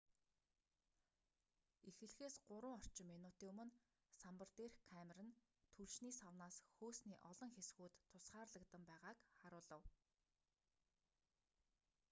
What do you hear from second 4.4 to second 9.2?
дээрх камер нь түлшний савнаас хөөсний олон хэсгүүд тусгаарлагдан байгааг